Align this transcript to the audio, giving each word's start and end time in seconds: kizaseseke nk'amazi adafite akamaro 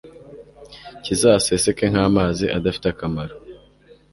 kizaseseke 1.03 1.85
nk'amazi 1.91 2.45
adafite 2.57 2.85
akamaro 2.89 3.35